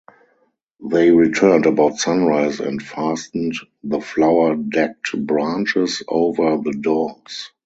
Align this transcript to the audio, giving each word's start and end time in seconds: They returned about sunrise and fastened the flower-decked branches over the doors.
They 0.83 1.11
returned 1.11 1.67
about 1.67 1.99
sunrise 1.99 2.59
and 2.59 2.81
fastened 2.81 3.53
the 3.83 3.99
flower-decked 4.01 5.27
branches 5.27 6.01
over 6.09 6.57
the 6.57 6.71
doors. 6.71 7.51